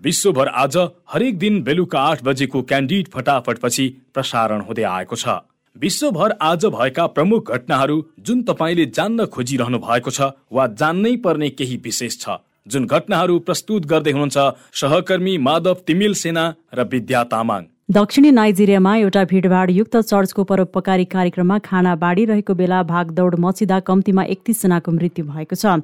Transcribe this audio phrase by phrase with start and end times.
[0.00, 0.76] विश्वभर आज
[1.12, 5.34] हरेक दिन बेलुका आठ बजेको क्यान्डिड फटाफटपछि प्रसारण हुँदै आएको छ।
[5.76, 11.76] विश्वभर आज भएका प्रमुख घटनाहरू जुन तपाईँले जान्न खोजिरहनु भएको छ वा जान्नै पर्ने केही
[11.84, 14.48] विशेष छ जुन घटनाहरू प्रस्तुत गर्दै हुनुहुन्छ
[14.80, 21.94] सहकर्मी माधव तिमिल सेना र विद्या तामाङ। दक्षिणी नाइजेरियामा एउटा भिडभाडयुक्त चर्चको परोपकारी कार्यक्रममा खाना
[22.04, 25.80] बाँडिरहेको बेला भागदौड मचिँदा कम्तीमा एकतिसजनाको मृत्यु भएको छ।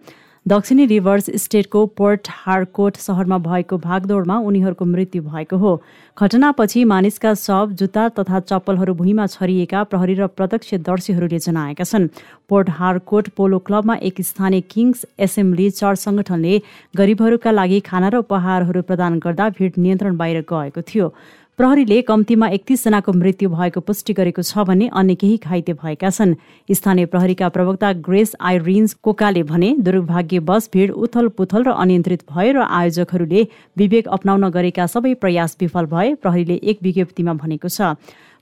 [0.49, 5.73] दक्षिणी रिभर्स स्टेटको पोर्ट हारकोट सहरमा भएको भागदौडमा उनीहरूको मृत्यु भएको हो।
[6.17, 12.07] घटनापछि मानिसका शव जुत्ता तथा चप्पलहरू भुइँमा छरिएका प्रहरी र प्रत्यक्षदर्शीहरूले जनाएका छन्।
[12.49, 16.55] पोर्ट हारकोट पोलो क्लबमा एक स्थानीय किङ्स एसेम्ब्ली चर्च सङ्गठनले
[16.95, 21.11] गरिबहरूका लागि खाना र उपहारहरू प्रदान गर्दा भिड नियन्त्रण बाहिर गएको थियो।
[21.59, 26.35] प्रहरीले कम्तीमा एकतिसजनाको मृत्यु भएको पुष्टि गरेको छ भने अन्य केही घाइते भएका छन्।
[26.69, 32.61] स्थानीय प्रहरीका प्रवक्ता ग्रेस आइरिन्स कोकाले भने दुर्भाग्यवश भिड उथल पुथल र अनियन्त्रित भए र
[32.61, 33.47] आयोजकहरूले
[33.77, 37.97] विवेक अप्नाउन गरेका सबै प्रयास विफल भए प्रहरीले एक विज्ञप्तिमा भनेको छ।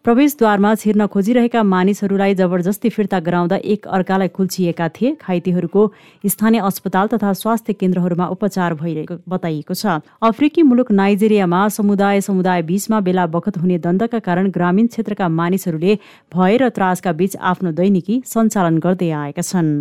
[0.05, 5.83] प्रवेशद्वारमा छिर्न खोजिरहेका मानिसहरूलाई जबरजस्ती फिर्ता गराउँदा एक अर्कालाई कुल्चिएका थिए। घाइतेहरूको
[6.27, 13.01] स्थानीय अस्पताल तथा स्वास्थ्य केन्द्रहरूमा उपचार भइरहेको बताइएको छ। अफ्रिकी मुलुक नाइजेरियामा समुदाय समुदाय बीचमा
[13.01, 15.99] बेला बखत हुने द्वन्दका कारण ग्रामीण क्षेत्रका मानिसहरूले
[16.35, 19.73] भय र त्रासका बीच आफ्नो दैनिकी सञ्चालन गर्दै आएका छन्।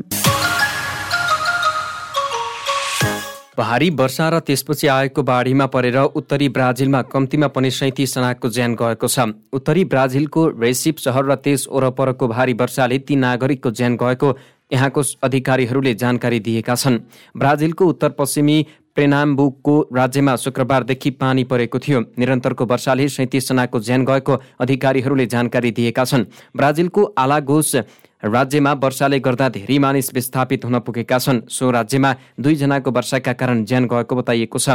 [3.58, 9.30] भारी वर्षा र त्यसपछि आएको बाढीमा परेर उत्तरी ब्राजिलमा कम्तीमा पनि सैतिसजनाको ज्यान गएको छ।
[9.54, 14.30] उत्तरी ब्राजिलको रेसिप सहर र त्यस वरपरको भारी वर्षाले ती नागरिकको ज्यान गएको
[14.74, 16.98] यहाँको अधिकारीहरूले जानकारी दिएका छन्।
[17.38, 18.66] ब्राजिलको उत्तर पश्चिमी
[18.96, 26.26] प्रेनाम्बुकको राज्यमा शुक्रबारदेखि पानी परेको थियो। निरन्तरको वर्षाले सैतिसजनाको ज्यान गएको अधिकारीहरूले जानकारी दिएका छन्।
[26.58, 27.76] ब्राजिलको आलागोस
[28.24, 33.86] राज्यमा वर्षाले गर्दा धेरै मानिस विस्थापित हुन पुगेका छन्। सो राज्यमा दुईजनाको वर्षाका कारण ज्यान
[33.86, 34.70] गएको बताइएको छ।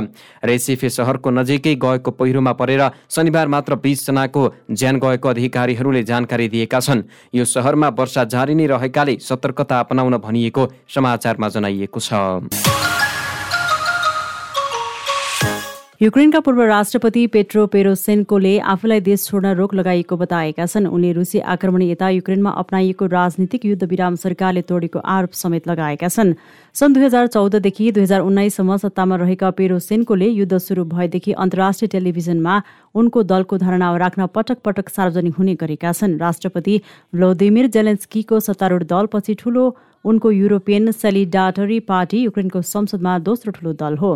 [0.44, 7.03] रेसिफे सहरको नजिकै गएको पहिरोमा परेर शनिबार मात्र बिसजनाको ज्यान गएको अधिकारीहरूले जानकारी दिएका छन्।
[7.34, 13.07] यो सहरमा वर्षा जारी नै रहेकाले सतर्कता अपनाउन भनिएको समाचारमा जनाइएको छ।
[16.00, 21.82] युक्रेनका पूर्व राष्ट्रपति पेट्रो पेरोसेन्कोले आफूलाई देश छोड्न रोक लगाइएको बताएका छन्। उनले रुसी आक्रमण
[21.82, 26.34] यता युक्रेनमा अप्नाइएको राजनीतिक युद्ध विराम सरकारले तोडेको आरोप समेत लगाएका छन्।
[26.75, 32.62] सन् दुई हजार चौधदेखि दुई हजार उन्नाइससम्म सत्तामा रहेका पेरोसेन्कोले युद्ध सुरु भएदेखि अन्तर्राष्ट्रिय टेलिभिजनमा
[32.94, 36.81] उनको दलको धारणा राख्न पटक पटक सार्वजनिक हुने गरेका छन्। राष्ट्रपति
[37.14, 39.66] भ्लोदिमिर जेलेन्स्कीको सत्तारूढ दलपछि ठूलो
[40.04, 44.14] उनको युरोपियन सेलिडाटरी पार्टी युक्रेनको संसदमा दोस्रो ठूलो दल हो।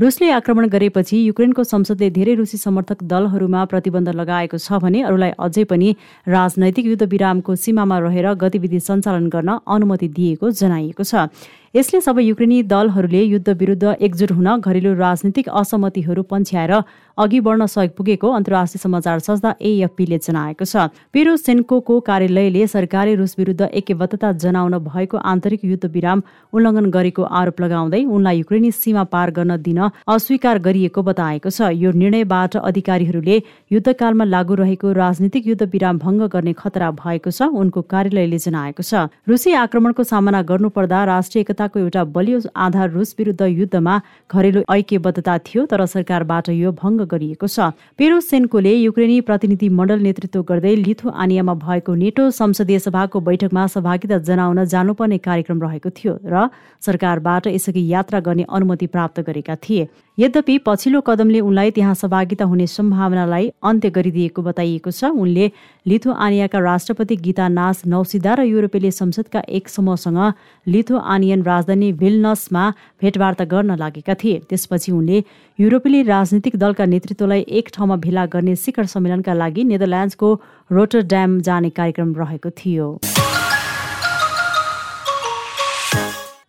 [0.00, 5.64] रुसले आक्रमण गरेपछि युक्रेनको संसदले धेरै रुसी समर्थक दलहरूमा प्रतिबन्ध लगाएको छ भने अरूलाई अझै
[5.64, 5.94] पनि
[6.28, 11.28] राजनैतिक युद्ध विरामको सीमामा रहेर गतिविधि सञ्चालन गर्न अनुमति दिएको जनाइएको छ।
[11.74, 16.72] यसले सबै युक्रेनी दलहरूले युद्ध विरुद्ध एकजुट हुन घरेलु राजनीतिक असहमतिहरू पन्छ्याएर
[17.18, 23.68] अघि बढ्न सहयोग पुगेको अन्तर्राष्ट्रिय समाचार संस्था एएफपीले जनाएको छ। पेरोसेन्कोको कार्यालयले सरकारले रुस विरुद्ध
[23.72, 29.58] एकबद्धता जनाउन भएको आन्तरिक युद्ध विराम उल्लङ्घन गरेको आरोप लगाउँदै उनलाई युक्रेनी सीमा पार गर्न
[29.66, 36.30] दिन अस्वीकार गरिएको बताएको छ। यो निर्णयबाट अधिकारीहरूले युद्धकालमा लागू रहेको राजनीतिक युद्ध विराम भङ्ग
[36.36, 41.80] गर्ने खतरा भएको छ उनको कार्यालयले जनाएको छ। रुसी आक्रमणको सामना गर्नुपर्दा राष्ट्रिय एकता एकताको
[41.80, 47.72] एउटा बलियो आधार रुस विरुद्ध युद्धमा घरेलु ऐक्यबद्धता थियो तर सरकारबाट यो भङ्ग गरिएको छ।
[47.98, 55.18] पेरोसेन्कोले युक्रेनी प्रतिनिधि मण्डल नेतृत्व गर्दै लिथुआनियामा भएको नेटो संसदीय सभाको बैठकमा सहभागिता जनाउन जानुपर्ने
[55.18, 56.48] कार्यक्रम रहेको थियो र
[56.84, 59.88] सरकारबाट यसअघि यात्रा गर्ने अनुमति प्राप्त गरेका थिए।
[60.18, 65.50] यद्यपि पछिल्लो कदमले उनलाई त्यहाँ सहभागिता हुने सम्भावनालाई अन्त्य गरिदिएको बताइएको छ। उनले
[65.86, 70.20] लिथुआनियाका राष्ट्रपति गीता नास नौसिदा र युरोपेली संसदका एक समूहसँग
[70.66, 72.64] लिथुआनियन राजधानी विल्नसमा
[73.02, 75.24] भेटवार्ता गर्न लागेका थिए। त्यसपछि उनले
[75.58, 80.32] युरोपेली राजनीतिक दलका नेतृत्वलाई एक ठाउँमा भेला गर्ने शिखर सम्मेलनका लागि नेदरल्यान्ड्सको
[80.70, 82.88] रोटरड्याम जाने कार्यक्रम रहेको थियो।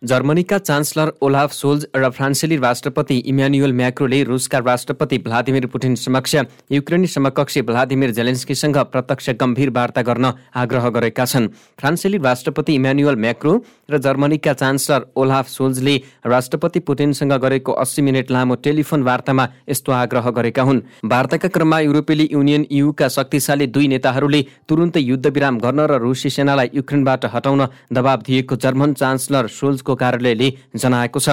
[0.02, 6.34] जर्मनीका चान्सलर ओलाफ सोल्ज र फ्रान्सेली राष्ट्रपति इमानुएल म्याक्रोले रुसका राष्ट्रपति भ्लादिमिर पुटिन समक्ष
[6.72, 11.48] युक्रेनी समकक्षी भ्लादिमिर जेलेन्स्कीसँग प्रत्यक्ष गम्भीर वार्ता गर्न आग्रह गरेका छन्।
[11.80, 13.54] फ्रान्सेली राष्ट्रपति इमानुएल म्याक्रो
[13.90, 15.96] र जर्मनीका चान्सलर ओलाफ सोल्जले
[16.26, 22.28] राष्ट्रपति पुटिनसँग गरेको अस्सी मिनट लामो टेलिफोन वार्तामा यस्तो आग्रह गरेका हुन्। वार्ताका क्रममा युरोपेली
[22.32, 28.56] युनियन युका शक्तिशाली दुई नेताहरूले तुरुन्तै युद्धविराम गर्न र रुसी सेनालाई युक्रेनबाट हटाउन दबाब दिएको
[28.58, 29.46] जर्मन चान्सलर
[29.86, 31.28] सोल्जको कार्यालयले जनाएको छ।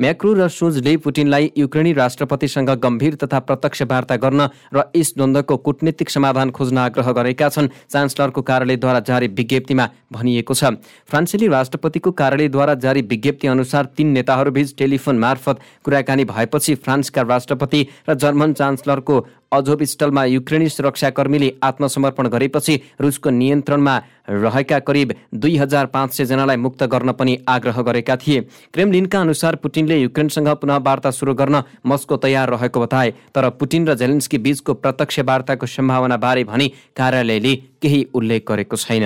[0.00, 6.08] म्याक्रो र सोजले पुटिनलाई युक्रेनी राष्ट्रपतिसँग गम्भीर तथा प्रत्यक्ष वार्ता गर्न र यस द्वन्द्वको कूटनीतिक
[6.08, 10.64] समाधान खोज्न आग्रह गरेका छन् चान्सलरको कार्यालयद्वारा जारी विज्ञप्तिमा भनिएको छ।
[11.04, 18.14] फ्रान्सेली राष्ट्रपतिको कार्यालयद्वारा जारी विज्ञप्ति अनुसार तीन नेताहरूबीच टेलिफोन मार्फत कुराकानी भएपछि फ्रान्सका राष्ट्रपति र
[18.16, 19.16] जर्मन चान्सलरको
[19.52, 23.96] अझोपिस्टलमा युक्रेनी सुरक्षाकर्मीले आत्मसमर्पण गरेपछि रुसको नियन्त्रणमा
[24.30, 28.40] रहेका करिब दुई हजार पाँच सय जनालाई मुक्त गर्न पनि आग्रह गरेका थिए।
[28.74, 33.94] क्रेमलिनका अनुसार पुटिनले युक्रेनसँग पुनः वार्ता सुरु गर्न मस्को तयार रहेको बताए तर पुटिन र
[33.94, 39.04] जेलेन्सकी बीचको प्रत्यक्ष वार्ताको सम्भावना बारे भनी कार्यालयले केही उल्लेख गरेको छैन।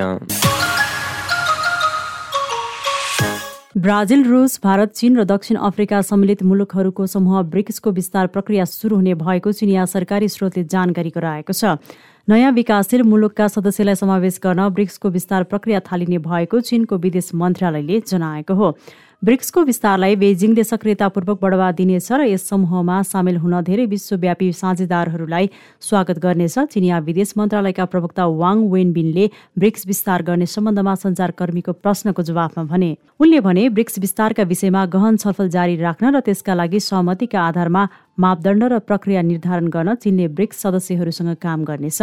[3.74, 9.14] ब्राजिल रुस भारत चीन र दक्षिण अफ्रिका सम्मिलित मुलुकहरूको समूह ब्रिक्सको विस्तार प्रक्रिया सुरु हुने
[9.16, 11.80] भएको चिनिया सरकारी स्रोतले जानकारी गराएको छ।
[12.28, 18.54] नयाँ विकासशील मुलुकका सदस्यलाई समावेश गर्न ब्रिक्सको विस्तार प्रक्रिया थालिने भएको चीनको विदेश मन्त्रालयले जनाएको
[18.54, 18.76] हो।
[19.22, 26.18] ब्रिक्सको विस्तारलाई बेजिङले सक्रियतापूर्वक बढावा दिनेछ र यस समूहमा सामेल हुन धेरै विश्वव्यापी साझेदारहरूलाई स्वागत
[26.18, 32.90] गर्नेछ। चिनिया विदेश मन्त्रालयका प्रवक्ता वाङ वेनबिनले ब्रिक्स विस्तार गर्ने सम्बन्धमा सञ्चारकर्मीको प्रश्नको जवाफमा भने
[33.22, 37.86] उनले भने ब्रिक्स विस्तारका विषयमा गहन छलफल जारी राख्न र त्यसका लागि सहमतिका आधारमा
[38.22, 42.02] मापदण्ड र प्रक्रिया निर्धारण गर्न चीनले ब्रिक्स सदस्यहरूसँग काम गर्नेछ।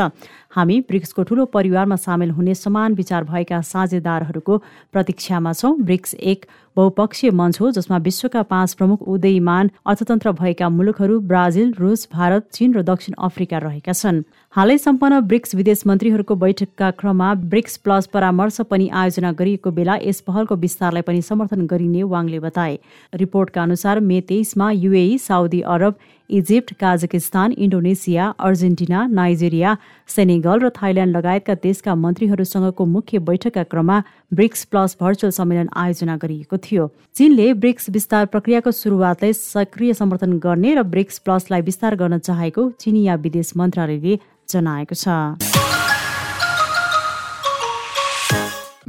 [0.56, 4.58] हामी ब्रिक्सको ठूलो परिवारमा सामेल हुने समान विचार भएका साझेदारहरूको
[4.94, 6.46] प्रतीक्षामा छौँ। ब्रिक्स एक
[6.80, 12.74] बहुपक्षीय मञ्च हो जसमा विश्वका पाँच प्रमुख उदयमान अर्थतन्त्र भएका मुलुकहरू ब्राजिल रुस भारत चीन
[12.74, 14.22] र दक्षिण अफ्रिका रहेका छन्।
[14.54, 20.22] हालै सम्पन्न ब्रिक्स विदेश मन्त्रीहरूको बैठकका क्रममा ब्रिक्स प्लस परामर्श पनि आयोजना गरिएको बेला यस
[20.22, 22.78] पहलको विस्तारलाई पनि समर्थन गरिने वाङले बताए।
[23.16, 25.96] रिपोर्टका अनुसार मे तेइसमा UAE Saudi Arab
[26.30, 29.76] Egypt Kazakhstan Indonesia Argentina Nigeria
[30.10, 33.98] Senegal र थाइल्याण्ड लगायतका देशका मन्त्रीहरूसँगको मुख्य बैठकका क्रममा
[34.34, 40.76] ब्रिक्स प्लस भर्चुअल सम्मेलन आयोजना गरिएको थियो। चीनले ब्रिक्स विस्तार प्रक्रियाको सुरुवातलाई सक्रिय समर्थन गर्ने
[40.76, 45.49] र ब्रिक्स प्लसलाई विस्तार गर्न चाहेको चिनिया विदेश मन्त्रालयले जनाएको छ।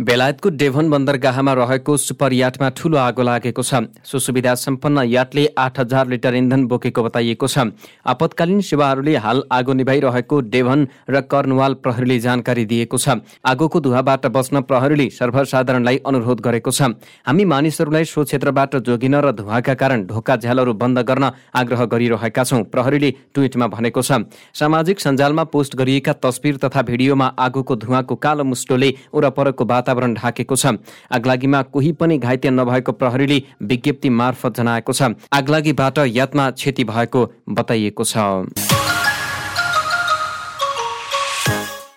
[0.00, 6.08] बेलायतको डेभन बन्दरगाहमा रहेको सुपर याटमा ठूलो आगो लागेको छ। सुसुविधा सम्पन्न याटले आठ हजार
[6.08, 7.68] लिटर इन्धन बोकेको बताइएको छ।
[8.08, 14.60] आपतकालीन सेवाहरूले हाल आगो निभाइरहेको डेभन र कर्नवाल प्रहरीले जानकारी दिएको छ। आगोको धुवाबाट बस्न
[14.64, 16.96] प्रहरीले सर्वसाधारणलाई अनुरोध गरेको छ।
[17.28, 22.62] हामी मानिसहरूलाई सो क्षेत्रबाट जोगिन र धुवाका कारण ढोका झ्यालहरू बन्द गर्न आग्रह गरिरहेका छौँ
[22.72, 24.24] प्रहरीले ट्विटमा भनेको छ।
[24.56, 30.54] सामाजिक सञ्जालमा पोस्ट गरिएका तस्विर तथा भिडियोमा आगोको धुवाको कालो मुस्टोले वरपरको वातावरण वातावरण ढाकेको
[30.54, 30.66] छ।
[31.10, 35.02] आगलागीमा कोही पनि घाइते नभएको प्रहरीले विज्ञप्ति मार्फत जनाएको छ।
[35.32, 37.20] आगलागीबाट यातमा क्षति भएको
[37.50, 38.14] बताइएको छ।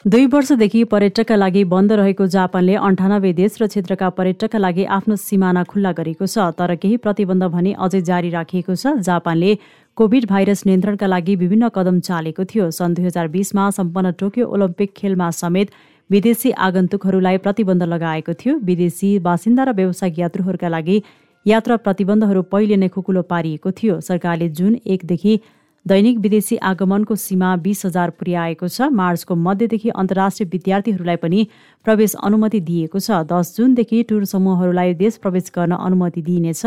[0.03, 5.63] दुई वर्षदेखि पर्यटकका लागि बन्द रहेको जापानले अन्ठानब्बे देश र क्षेत्रका पर्यटकका लागि आफ्नो सिमाना
[5.63, 9.51] खुल्ला गरेको छ तर केही प्रतिबन्ध भने अझै जारी राखिएको छ। जापानले
[9.97, 14.91] कोभिड भाइरस नियन्त्रणका लागि विभिन्न कदम चालेको थियो। सन् दुई हजार बिसमा सम्पन्न टोकियो ओलम्पिक
[14.91, 15.71] खेलमा समेत
[16.13, 20.97] विदेशी आगन्तुकहरूलाई प्रतिबन्ध लगाएको थियो। विदेशी बासिन्दा र व्यावसायिक यात्रुहरूका लागि
[21.45, 25.33] यात्रा प्रतिबन्धहरू पहिले नै खुकुलो पारिएको थियो। सरकारले जुन एकदेखि
[25.85, 31.47] दैनिक विदेशी आगमनको सीमा बिस हजार पुर्याएको छ मार्चको मध्यदेखि अन्तर्राष्ट्रिय विद्यार्थीहरूलाई पनि
[31.85, 36.61] प्रवेश अनुमति दिएको छ। दस जुनदेखि टुर समूहहरूलाई देश प्रवेश गर्न अनुमति दिइनेछ।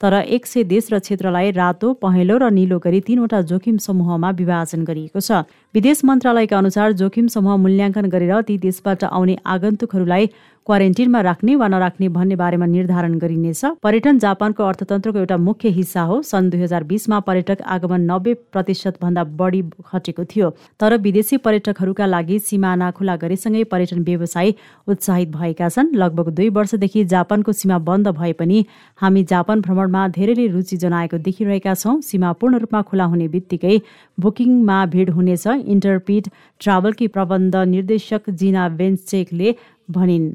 [0.00, 4.84] तर एक सय देश र क्षेत्रलाई रातो पहेँलो र निलो गरी तीनवटा जोखिम समूहमा विभाजन
[4.84, 10.28] गरिएको छ। विदेश मन्त्रालयका अनुसार जोखिम समूह मूल्याङ्कन गरेर ती देशबाट आउने आगन्तुकहरूलाई
[10.66, 16.20] क्वारेन्टिनमा राख्ने वा नराख्ने भन्ने बारेमा निर्धारण गरिनेछ। पर्यटन जापानको अर्थतन्त्रको एउटा मुख्य हिस्सा हो।
[16.22, 20.48] सन् दुई हजार बिसमा पर्यटक आगमन नब्बे प्रतिशत भन्दा बढी घटेको थियो।
[20.80, 24.54] तर विदेशी पर्यटकहरूका लागि सिमाना खुला गरेसँगै पर्यटन व्यवसाय
[24.88, 28.64] उत्साहित भएका छन्। लगभग दुई वर्षदेखि जापानको सीमा बन्द भए पनि
[28.98, 33.78] हामी जापान भ्रमणमा धेरैले रुचि जनाएको देखिरहेका छौँ। सीमा पूर्ण रूपमा खुला हुने बित्तिकै
[34.18, 36.28] बुकिङमा भिड हुनेछ। इन्टरपिड
[36.60, 39.54] ट्राभलकी प्रबन्ध निर्देशक जिना बेन्चेकले
[39.88, 40.30] भनिन्।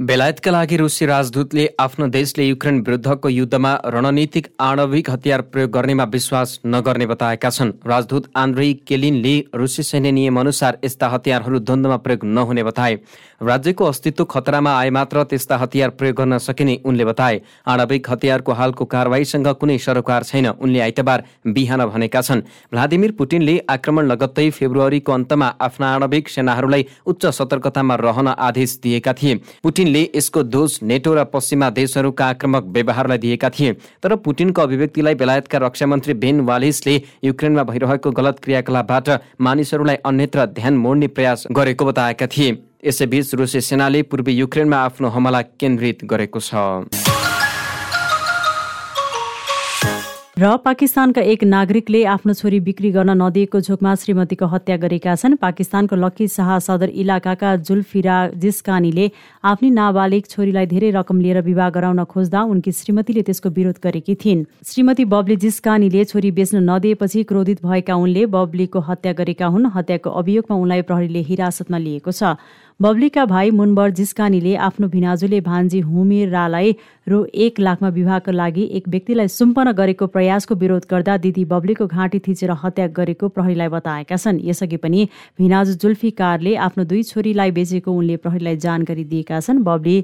[0.00, 6.58] बेलायतका लागि रुसी राजदूतले आफ्नो देशले युक्रेन विरुद्धको युद्धमा रणनीतिक आणविक हतियार प्रयोग गर्नेमा विश्वास
[6.66, 12.62] नगर्ने बताएका छन्। राजदूत आन्द्रे केलिनले रुसी सैन्य नियम अनुसार यस्ता हतियारहरू द्वन्द्वमा प्रयोग नहुने
[12.62, 12.98] बताए।
[13.44, 18.84] राज्यको अस्तित्व खतरामा आए मात्र त्यस्ता हतियार प्रयोग गर्न सकिने उनले बताए। आणविक हतियारको हालको
[18.84, 22.40] कारवाहीसँग कुनै सरोकार छैन उनले आइतबार बिहान भनेका छन्।
[22.72, 29.34] भ्लादिमिर पुटिनले आक्रमण लगत्तै फेब्रुअरीको अन्तमा आफ्ना आणविक सेनाहरूलाई उच्च सतर्कतामा रहन आदेश दिएका थिए।
[29.62, 33.72] पुटिनले यसको दोष नेटो र पश्चिमा देशहरूका आक्रमक व्यवहारलाई दिएका थिए।
[34.02, 39.08] तर पुटिनको अभिव्यक्तिलाई बेलायतका रक्षा मन्त्री बेन वालिसले युक्रेनमा भइरहेको गलत क्रियाकलापबाट
[39.40, 45.40] मानिसहरूलाई अन्यत्र ध्यान मोड्ने प्रयास गरेको बताएका थिए। यसैबीच रुसी सेनाले पूर्वी युक्रेनमा आफ्नो हमला
[45.56, 46.84] केन्द्रित गरेको छ।
[50.34, 55.94] र पाकिस्तानका एक नागरिकले आफ्नो छोरी बिक्री गर्न नदिएको झोकमा श्रीमतीको हत्या गरेका छन्। पाकिस्तानको
[55.94, 59.06] लक्की शाह सदर इलाकाका जुल्फिरा जिस्कानीले
[59.46, 64.44] आफ्नी नाबालिग छोरीलाई धेरै रकम लिएर विवाह गराउन खोज्दा उनकी श्रीमतीले त्यसको विरोध गरेकी थिइन्।
[64.66, 70.54] श्रीमती बब्ली जिस्कानीले छोरी बेच्न नदिएपछि क्रोधित भएका उनले बब्लीको हत्या गरेका हुन्। हत्याको अभियोगमा
[70.58, 72.34] उनलाई प्रहरीले हिरासतमा लिएको छ।
[72.80, 76.74] बब्लीका भाइ मुनबर जिस्कानीले आफ्नो भिनाजुले भान्जी हुमिरालाई
[77.08, 82.18] रु एक लाखमा विवाहको लागि एक व्यक्तिलाई सुम्पन गरेको प्रयासको विरोध गर्दा दिदी बब्लीको घाँटी
[82.26, 85.06] थिचेर हत्या गरेको प्रहरीलाई बताएका छन्। यसअघि पनि
[85.38, 89.96] भिनाजु जुल्फिकारले आफ्नो दुई छोरीलाई बेचेको उनले प्रहरीलाई जानकारी दिएका छन्। बब्ली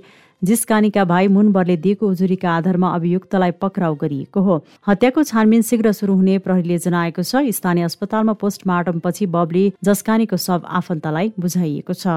[0.43, 6.39] जिस्कानीका भाइ मुनबरले दिएको उजुरीका आधारमा अभियुक्तलाई पक्राउ गरिएको हो। हत्याको छानबिन शीघ्र सुरु हुने
[6.47, 12.17] प्रहरीले जनाएको छ। स्थानीय अस्पतालमा पोस्टमार्टमपछि बब्ली जस्कानीको शव आफन्तलाई बुझाइएको छ।